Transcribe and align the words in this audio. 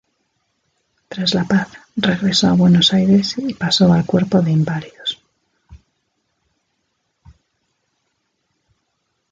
Tras 1.09 1.35
la 1.35 1.43
paz, 1.43 1.69
regresó 1.95 2.47
a 2.47 2.53
Buenos 2.53 2.91
Aires 2.91 3.35
y 3.37 3.53
pasó 3.53 3.93
al 3.93 4.03
Cuerpo 4.03 4.41
de 4.41 4.49
Inválidos. 4.49 5.21